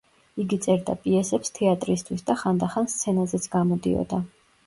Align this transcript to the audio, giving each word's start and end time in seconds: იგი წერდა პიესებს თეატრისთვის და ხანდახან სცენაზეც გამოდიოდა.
იგი 0.43 0.57
წერდა 0.61 0.93
პიესებს 1.03 1.53
თეატრისთვის 1.59 2.25
და 2.29 2.35
ხანდახან 2.43 2.89
სცენაზეც 2.95 3.47
გამოდიოდა. 3.57 4.23